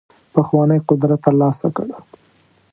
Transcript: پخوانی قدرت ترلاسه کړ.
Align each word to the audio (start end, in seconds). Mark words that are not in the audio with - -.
پخوانی 0.33 0.79
قدرت 0.89 1.19
ترلاسه 1.25 1.67
کړ. 1.75 1.87